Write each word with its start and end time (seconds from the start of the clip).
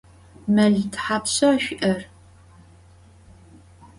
Mel 0.53 0.75
thapşşa 0.93 1.49
şsui'er? 1.63 2.01